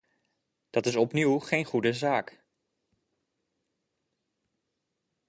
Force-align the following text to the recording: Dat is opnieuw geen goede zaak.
Dat 0.69 0.85
is 0.85 0.95
opnieuw 0.95 1.39
geen 1.39 1.65
goede 1.65 1.93
zaak. 1.93 2.43